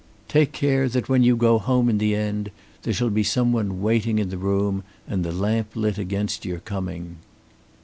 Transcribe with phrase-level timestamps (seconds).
[0.27, 2.49] Take care that when you go home in the end,
[2.81, 6.59] there shall be some one waiting in the room and the lamp lit against your
[6.61, 7.17] coming.'"